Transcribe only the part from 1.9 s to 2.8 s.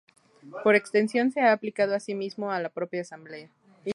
asimismo a la